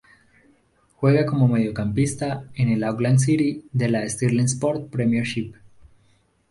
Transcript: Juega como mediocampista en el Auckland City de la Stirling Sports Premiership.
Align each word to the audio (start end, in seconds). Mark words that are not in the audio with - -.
Juega 0.95 1.27
como 1.27 1.47
mediocampista 1.47 2.49
en 2.55 2.69
el 2.69 2.83
Auckland 2.83 3.19
City 3.19 3.67
de 3.71 3.87
la 3.89 4.09
Stirling 4.09 4.45
Sports 4.47 4.89
Premiership. 4.89 5.53